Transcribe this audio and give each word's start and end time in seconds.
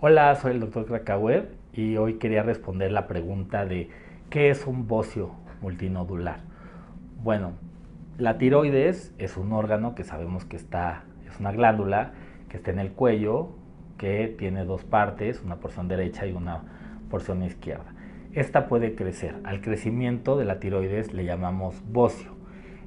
Hola, 0.00 0.34
soy 0.36 0.52
el 0.52 0.60
doctor 0.60 0.86
Krakauer 0.86 1.50
y 1.72 1.96
hoy 1.96 2.14
quería 2.14 2.42
responder 2.42 2.92
la 2.92 3.08
pregunta 3.08 3.66
de 3.66 3.90
¿qué 4.30 4.48
es 4.48 4.64
un 4.66 4.86
bocio 4.86 5.32
multinodular? 5.60 6.40
Bueno, 7.20 7.54
la 8.16 8.38
tiroides 8.38 9.12
es 9.18 9.36
un 9.36 9.52
órgano 9.52 9.96
que 9.96 10.04
sabemos 10.04 10.44
que 10.44 10.56
está, 10.56 11.02
es 11.26 11.40
una 11.40 11.50
glándula 11.50 12.12
que 12.48 12.58
está 12.58 12.70
en 12.70 12.78
el 12.78 12.92
cuello, 12.92 13.50
que 13.98 14.34
tiene 14.38 14.64
dos 14.64 14.84
partes, 14.84 15.42
una 15.42 15.56
porción 15.56 15.88
derecha 15.88 16.26
y 16.26 16.32
una 16.32 16.62
porción 17.10 17.42
izquierda. 17.42 17.92
Esta 18.32 18.68
puede 18.68 18.94
crecer. 18.94 19.34
Al 19.42 19.60
crecimiento 19.60 20.38
de 20.38 20.44
la 20.44 20.60
tiroides 20.60 21.12
le 21.12 21.24
llamamos 21.24 21.82
bocio. 21.90 22.37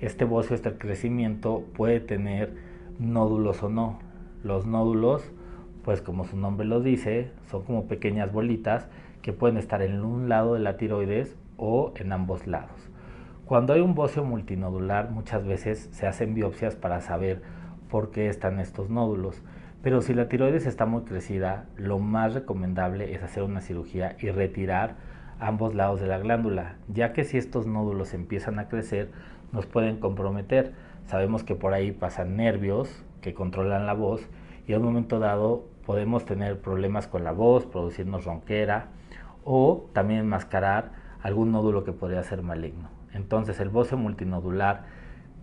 Este 0.00 0.24
bocio, 0.24 0.54
este 0.54 0.76
crecimiento 0.76 1.64
puede 1.74 2.00
tener 2.00 2.54
nódulos 2.98 3.62
o 3.62 3.68
no. 3.68 3.98
Los 4.42 4.66
nódulos, 4.66 5.22
pues 5.84 6.02
como 6.02 6.24
su 6.24 6.36
nombre 6.36 6.66
lo 6.66 6.80
dice, 6.80 7.30
son 7.50 7.62
como 7.64 7.86
pequeñas 7.86 8.32
bolitas 8.32 8.88
que 9.22 9.32
pueden 9.32 9.56
estar 9.56 9.82
en 9.82 10.04
un 10.04 10.28
lado 10.28 10.54
de 10.54 10.60
la 10.60 10.76
tiroides 10.76 11.36
o 11.56 11.94
en 11.96 12.12
ambos 12.12 12.46
lados. 12.46 12.90
Cuando 13.46 13.72
hay 13.72 13.80
un 13.80 13.94
bocio 13.94 14.24
multinodular, 14.24 15.10
muchas 15.10 15.46
veces 15.46 15.88
se 15.92 16.06
hacen 16.06 16.34
biopsias 16.34 16.76
para 16.76 17.00
saber 17.00 17.42
por 17.88 18.10
qué 18.10 18.28
están 18.28 18.58
estos 18.58 18.90
nódulos. 18.90 19.42
Pero 19.82 20.00
si 20.00 20.14
la 20.14 20.28
tiroides 20.28 20.66
está 20.66 20.86
muy 20.86 21.02
crecida, 21.02 21.66
lo 21.76 21.98
más 21.98 22.34
recomendable 22.34 23.14
es 23.14 23.22
hacer 23.22 23.42
una 23.42 23.60
cirugía 23.60 24.16
y 24.18 24.30
retirar 24.30 24.96
ambos 25.40 25.74
lados 25.74 26.00
de 26.00 26.06
la 26.06 26.18
glándula, 26.18 26.76
ya 26.88 27.12
que 27.12 27.24
si 27.24 27.38
estos 27.38 27.66
nódulos 27.66 28.14
empiezan 28.14 28.58
a 28.58 28.68
crecer, 28.68 29.10
nos 29.52 29.66
pueden 29.66 29.98
comprometer. 29.98 30.72
Sabemos 31.06 31.44
que 31.44 31.54
por 31.54 31.74
ahí 31.74 31.92
pasan 31.92 32.36
nervios 32.36 33.04
que 33.20 33.34
controlan 33.34 33.86
la 33.86 33.94
voz 33.94 34.28
y 34.66 34.72
en 34.72 34.80
un 34.80 34.86
momento 34.86 35.18
dado 35.18 35.64
podemos 35.86 36.24
tener 36.24 36.60
problemas 36.60 37.06
con 37.06 37.24
la 37.24 37.32
voz, 37.32 37.66
producirnos 37.66 38.24
ronquera 38.24 38.88
o 39.44 39.90
también 39.92 40.20
enmascarar 40.20 40.92
algún 41.22 41.52
nódulo 41.52 41.84
que 41.84 41.92
podría 41.92 42.22
ser 42.22 42.42
maligno. 42.42 42.88
Entonces 43.12 43.60
el 43.60 43.68
bocio 43.68 43.96
multinodular, 43.96 44.84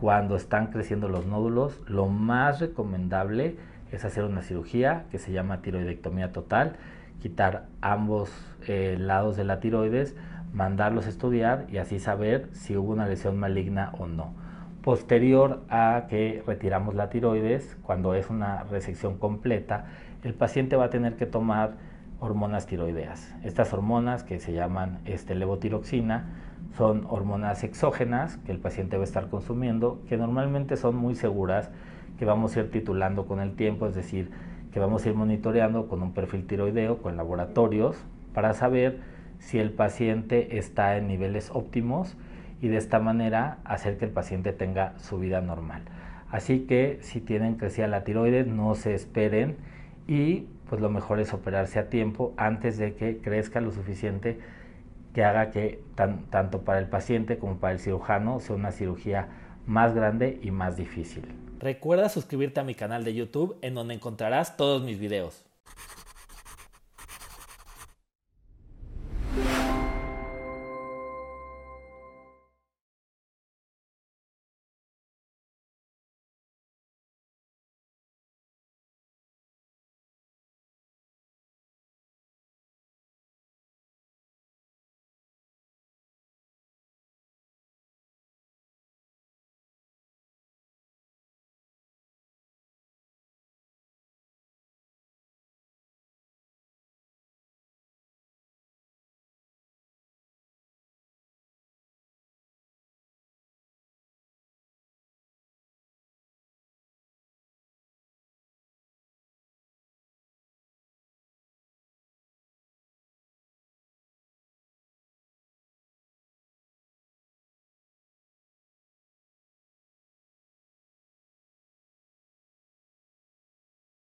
cuando 0.00 0.36
están 0.36 0.68
creciendo 0.68 1.08
los 1.08 1.26
nódulos, 1.26 1.80
lo 1.86 2.06
más 2.06 2.60
recomendable 2.60 3.56
es 3.90 4.04
hacer 4.04 4.24
una 4.24 4.42
cirugía 4.42 5.06
que 5.10 5.18
se 5.18 5.32
llama 5.32 5.62
tiroidectomía 5.62 6.32
total, 6.32 6.76
quitar 7.20 7.66
ambos 7.80 8.30
eh, 8.66 8.96
lados 8.98 9.36
de 9.36 9.44
la 9.44 9.60
tiroides, 9.60 10.16
mandarlos 10.52 11.06
a 11.06 11.08
estudiar 11.08 11.66
y 11.70 11.78
así 11.78 11.98
saber 11.98 12.48
si 12.52 12.76
hubo 12.76 12.92
una 12.92 13.06
lesión 13.06 13.36
maligna 13.38 13.92
o 13.98 14.06
no. 14.06 14.34
Posterior 14.82 15.62
a 15.68 16.06
que 16.08 16.42
retiramos 16.46 16.94
la 16.94 17.10
tiroides, 17.10 17.76
cuando 17.82 18.14
es 18.14 18.30
una 18.30 18.62
resección 18.64 19.18
completa, 19.18 19.86
el 20.22 20.34
paciente 20.34 20.76
va 20.76 20.84
a 20.84 20.90
tener 20.90 21.16
que 21.16 21.26
tomar 21.26 21.74
hormonas 22.20 22.66
tiroideas. 22.66 23.34
Estas 23.42 23.72
hormonas 23.72 24.22
que 24.22 24.38
se 24.40 24.52
llaman 24.52 25.00
este, 25.04 25.34
levotiroxina 25.34 26.24
son 26.76 27.06
hormonas 27.08 27.64
exógenas 27.64 28.38
que 28.38 28.52
el 28.52 28.58
paciente 28.58 28.96
va 28.96 29.02
a 29.02 29.04
estar 29.04 29.28
consumiendo, 29.28 30.00
que 30.08 30.16
normalmente 30.16 30.76
son 30.76 30.96
muy 30.96 31.14
seguras 31.14 31.70
que 32.18 32.24
vamos 32.24 32.56
a 32.56 32.60
ir 32.60 32.70
titulando 32.70 33.26
con 33.26 33.40
el 33.40 33.54
tiempo, 33.54 33.86
es 33.86 33.94
decir, 33.94 34.30
que 34.76 34.80
vamos 34.80 35.06
a 35.06 35.08
ir 35.08 35.14
monitoreando 35.14 35.88
con 35.88 36.02
un 36.02 36.12
perfil 36.12 36.46
tiroideo, 36.46 36.98
con 36.98 37.16
laboratorios, 37.16 37.96
para 38.34 38.52
saber 38.52 38.98
si 39.38 39.58
el 39.58 39.70
paciente 39.70 40.58
está 40.58 40.98
en 40.98 41.08
niveles 41.08 41.50
óptimos 41.50 42.14
y 42.60 42.68
de 42.68 42.76
esta 42.76 42.98
manera 42.98 43.56
hacer 43.64 43.96
que 43.96 44.04
el 44.04 44.10
paciente 44.10 44.52
tenga 44.52 44.92
su 44.98 45.18
vida 45.18 45.40
normal. 45.40 45.80
Así 46.30 46.66
que 46.66 46.98
si 47.00 47.22
tienen 47.22 47.54
crecida 47.54 47.86
la 47.86 48.04
tiroides, 48.04 48.48
no 48.48 48.74
se 48.74 48.92
esperen 48.92 49.56
y 50.06 50.40
pues 50.68 50.82
lo 50.82 50.90
mejor 50.90 51.20
es 51.20 51.32
operarse 51.32 51.78
a 51.78 51.88
tiempo 51.88 52.34
antes 52.36 52.76
de 52.76 52.96
que 52.96 53.16
crezca 53.16 53.62
lo 53.62 53.70
suficiente 53.70 54.38
que 55.14 55.24
haga 55.24 55.52
que 55.52 55.80
tanto 55.94 56.66
para 56.66 56.80
el 56.80 56.88
paciente 56.88 57.38
como 57.38 57.56
para 57.56 57.72
el 57.72 57.78
cirujano 57.78 58.40
sea 58.40 58.54
una 58.54 58.72
cirugía 58.72 59.28
más 59.66 59.94
grande 59.94 60.40
y 60.42 60.50
más 60.50 60.76
difícil. 60.76 61.24
Recuerda 61.58 62.08
suscribirte 62.08 62.60
a 62.60 62.64
mi 62.64 62.74
canal 62.74 63.04
de 63.04 63.14
YouTube 63.14 63.56
en 63.62 63.74
donde 63.74 63.94
encontrarás 63.94 64.56
todos 64.56 64.82
mis 64.82 64.98
videos. 64.98 65.44